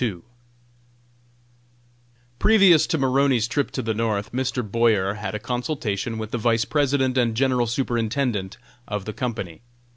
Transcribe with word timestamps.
_Previous 2.39 2.87
to 2.87 2.97
Maroney's 2.97 3.47
trip 3.47 3.69
to 3.69 3.83
the 3.83 3.93
North, 3.93 4.31
Mr. 4.31 4.63
Boyer 4.67 5.13
held 5.13 5.35
a 5.35 5.39
consultation 5.39 6.17
with 6.17 6.31
the 6.31 6.39
Vice 6.39 6.65
President 6.65 7.19
and 7.19 7.35
General 7.35 7.67
Superintendent 7.67 8.57
of 8.87 9.05
the 9.05 9.13
company. 9.13 9.61